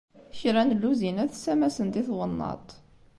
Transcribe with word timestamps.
Kra 0.37 0.61
n 0.67 0.75
lluzinat 0.77 1.31
ssamasent 1.35 1.99
i 1.99 2.01
twennaḍt. 2.07 2.69